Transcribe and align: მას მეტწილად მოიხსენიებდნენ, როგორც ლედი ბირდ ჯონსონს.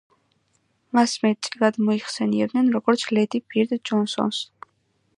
მას 0.99 1.13
მეტწილად 1.25 1.77
მოიხსენიებდნენ, 1.89 2.75
როგორც 2.79 3.07
ლედი 3.19 3.45
ბირდ 3.53 3.81
ჯონსონს. 3.91 4.43